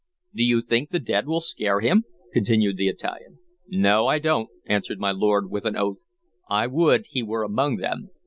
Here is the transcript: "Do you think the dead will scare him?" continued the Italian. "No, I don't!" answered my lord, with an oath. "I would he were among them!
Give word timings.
"Do 0.33 0.43
you 0.43 0.61
think 0.61 0.89
the 0.89 0.97
dead 0.97 1.27
will 1.27 1.41
scare 1.41 1.79
him?" 1.79 2.05
continued 2.33 2.77
the 2.77 2.87
Italian. 2.87 3.37
"No, 3.67 4.07
I 4.07 4.17
don't!" 4.17 4.49
answered 4.65 4.97
my 4.97 5.11
lord, 5.11 5.51
with 5.51 5.63
an 5.65 5.77
oath. 5.77 5.99
"I 6.49 6.65
would 6.65 7.05
he 7.09 7.21
were 7.21 7.43
among 7.43 7.75
them! 7.75 8.09